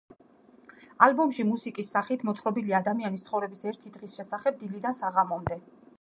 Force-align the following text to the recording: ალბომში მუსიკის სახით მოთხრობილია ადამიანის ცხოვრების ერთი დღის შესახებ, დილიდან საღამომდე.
ალბომში 1.07 1.45
მუსიკის 1.49 1.91
სახით 1.97 2.25
მოთხრობილია 2.29 2.79
ადამიანის 2.79 3.25
ცხოვრების 3.29 3.63
ერთი 3.73 3.95
დღის 3.99 4.17
შესახებ, 4.21 4.59
დილიდან 4.65 4.99
საღამომდე. 5.03 5.61